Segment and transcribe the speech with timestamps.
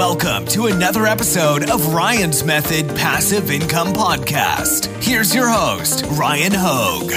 [0.00, 4.86] Welcome to another episode of Ryan's Method Passive Income Podcast.
[5.04, 7.10] Here's your host, Ryan Hogue.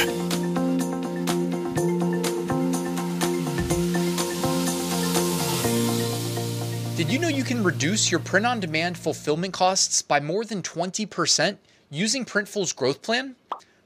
[6.97, 10.61] Did you know you can reduce your print on demand fulfillment costs by more than
[10.61, 11.57] 20%
[11.89, 13.37] using Printful's growth plan?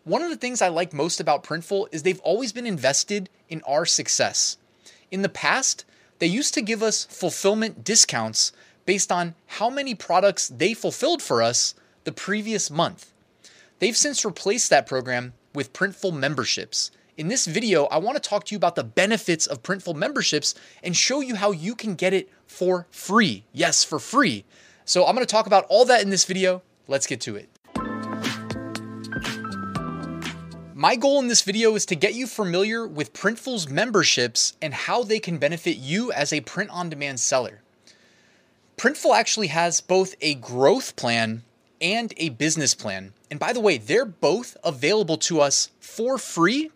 [0.05, 3.61] One of the things I like most about Printful is they've always been invested in
[3.67, 4.57] our success.
[5.11, 5.85] In the past,
[6.17, 8.51] they used to give us fulfillment discounts
[8.87, 11.75] based on how many products they fulfilled for us
[12.05, 13.11] the previous month.
[13.79, 16.89] They've since replaced that program with Printful memberships.
[17.17, 20.55] In this video, I want to talk to you about the benefits of Printful memberships
[20.81, 23.43] and show you how you can get it for free.
[23.51, 24.45] Yes, for free.
[24.85, 26.61] So I'm going to talk about all that in this video.
[26.87, 27.49] Let's get to it.
[30.73, 35.03] My goal in this video is to get you familiar with Printful's memberships and how
[35.03, 37.63] they can benefit you as a print on demand seller.
[38.77, 41.41] Printful actually has both a growth plan
[41.81, 43.11] and a business plan.
[43.31, 46.69] And by the way, they're both available to us for free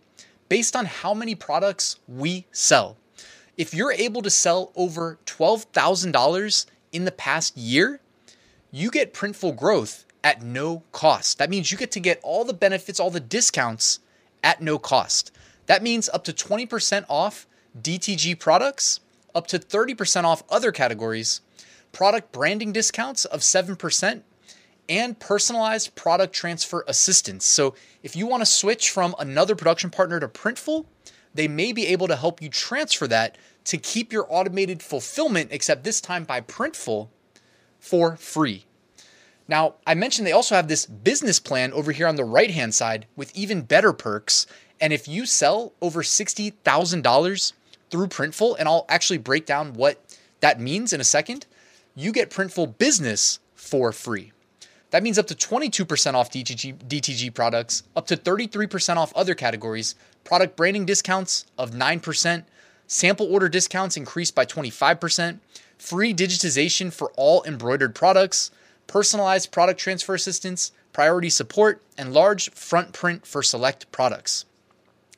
[0.49, 2.97] based on how many products we sell.
[3.55, 7.99] If you're able to sell over $12,000 in the past year,
[8.71, 11.37] you get Printful growth at no cost.
[11.37, 13.99] That means you get to get all the benefits, all the discounts
[14.43, 15.31] at no cost.
[15.67, 17.45] That means up to 20% off
[17.79, 19.01] DTG products,
[19.35, 21.41] up to 30% off other categories,
[21.91, 24.21] product branding discounts of 7%,
[24.89, 27.45] and personalized product transfer assistance.
[27.45, 30.85] So if you want to switch from another production partner to Printful,
[31.33, 35.83] they may be able to help you transfer that to keep your automated fulfillment, except
[35.83, 37.07] this time by Printful,
[37.79, 38.65] for free.
[39.47, 42.73] Now, I mentioned they also have this business plan over here on the right hand
[42.75, 44.47] side with even better perks.
[44.79, 47.53] And if you sell over $60,000
[47.89, 50.01] through Printful, and I'll actually break down what
[50.39, 51.45] that means in a second,
[51.95, 54.31] you get Printful Business for free.
[54.91, 59.95] That means up to 22% off DTG, DTG products, up to 33% off other categories,
[60.23, 62.43] product branding discounts of 9%,
[62.87, 65.39] sample order discounts increased by 25%,
[65.77, 68.51] free digitization for all embroidered products,
[68.87, 74.45] personalized product transfer assistance, priority support, and large front print for select products.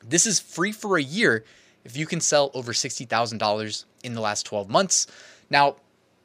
[0.06, 1.44] This is free for a year
[1.84, 5.06] if you can sell over $60,000 in the last 12 months.
[5.50, 5.76] Now,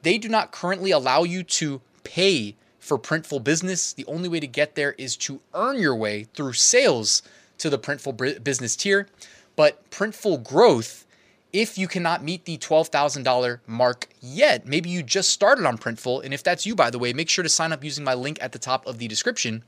[0.02, 3.92] they do not currently allow you to pay for Printful Business.
[3.92, 7.22] The only way to get there is to earn your way through sales
[7.58, 9.06] to the Printful Business tier.
[9.54, 11.06] But Printful Growth,
[11.52, 16.32] if you cannot meet the $12,000 mark yet, maybe you just started on Printful, and
[16.32, 18.52] if that's you, by the way, make sure to sign up using my link at
[18.52, 19.62] the top of the description.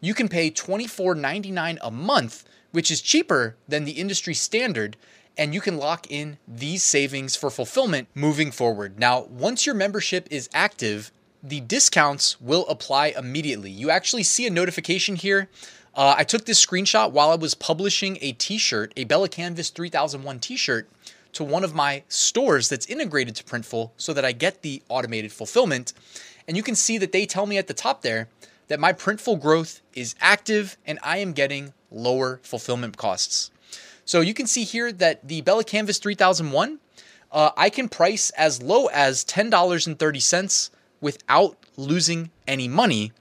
[0.00, 4.96] You can pay $24.99 a month, which is cheaper than the industry standard
[5.36, 8.98] and you can lock in these savings for fulfillment moving forward.
[8.98, 11.10] Now, once your membership is active,
[11.42, 13.70] the discounts will apply immediately.
[13.70, 15.48] You actually see a notification here.
[15.94, 19.70] Uh, I took this screenshot while I was publishing a t shirt, a Bella Canvas
[19.70, 20.88] 3001 t shirt,
[21.34, 25.32] to one of my stores that's integrated to Printful so that I get the automated
[25.32, 25.92] fulfillment.
[26.46, 28.28] And you can see that they tell me at the top there
[28.68, 33.50] that my Printful growth is active and I am getting lower fulfillment costs.
[34.04, 36.78] So you can see here that the Bella Canvas 3001,
[37.32, 40.70] uh, I can price as low as $10.30
[41.00, 43.12] without losing any money.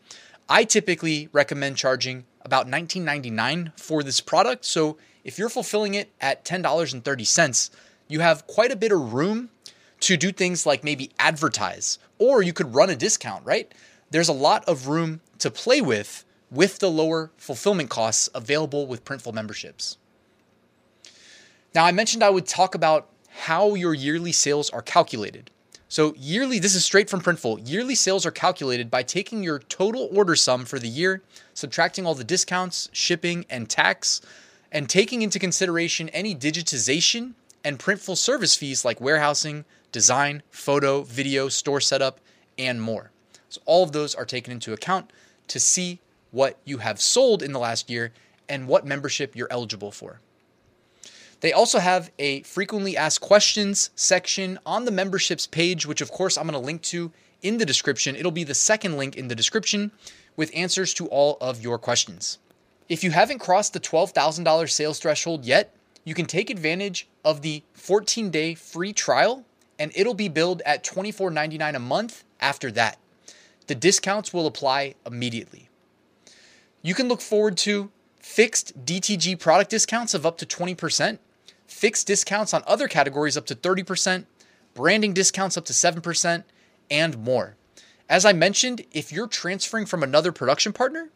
[0.50, 4.66] I typically recommend charging about $19.99 for this product.
[4.66, 7.70] So if you're fulfilling it at $10.30,
[8.08, 9.50] you have quite a bit of room
[10.02, 13.74] to do things like maybe advertise, or you could run a discount, right?
[14.12, 19.06] There's a lot of room to play with with the lower fulfillment costs available with
[19.06, 19.98] Printful memberships.
[21.76, 25.50] Now, I mentioned I would talk about how your yearly sales are calculated.
[25.88, 27.68] So, yearly, this is straight from Printful.
[27.68, 31.24] Yearly sales are calculated by taking your total order sum for the year,
[31.56, 34.22] subtracting all the discounts, shipping, and tax,
[34.72, 41.50] and taking into consideration any digitization and Printful service fees like warehousing, design, photo, video,
[41.50, 42.20] store setup,
[42.56, 43.10] and more.
[43.50, 45.12] So, all of those are taken into account
[45.48, 48.14] to see what you have sold in the last year
[48.48, 50.20] and what membership you're eligible for.
[51.44, 56.38] They also have a frequently asked questions section on the memberships page, which of course
[56.38, 57.12] I'm going to link to
[57.42, 58.16] in the description.
[58.16, 59.92] It'll be the second link in the description
[60.38, 62.38] with answers to all of your questions.
[62.88, 65.76] If you haven't crossed the $12,000 sales threshold yet,
[66.06, 69.44] you can take advantage of the 14 day free trial
[69.78, 72.98] and it'll be billed at $24.99 a month after that.
[73.68, 75.68] The discounts will apply immediately.
[76.82, 81.20] You can look forward to fixed DTG product discounts of up to 20%
[81.68, 84.26] fixed discounts on other categories up to 30%,
[84.74, 86.44] branding discounts up to 7%,
[86.90, 87.56] and more.
[88.10, 91.10] As I mentioned, if you're transferring from another production partner,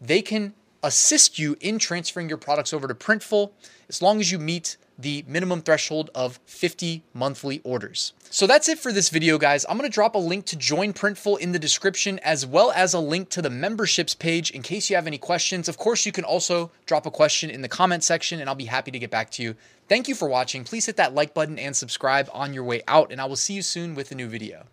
[0.00, 3.50] they can assist you in transferring your products over to Printful
[3.88, 8.12] as long as you meet the minimum threshold of 50 monthly orders.
[8.30, 9.64] So that's it for this video, guys.
[9.68, 13.00] I'm gonna drop a link to join Printful in the description as well as a
[13.00, 15.68] link to the memberships page in case you have any questions.
[15.68, 18.64] Of course, you can also drop a question in the comment section and I'll be
[18.64, 19.54] happy to get back to you.
[19.88, 20.64] Thank you for watching.
[20.64, 23.54] Please hit that like button and subscribe on your way out, and I will see
[23.54, 24.66] you soon with a new video.